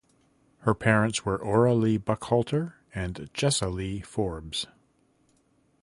[0.61, 4.65] Her parents were Ora Lee Buckhalter and Jesse Lee Forbes.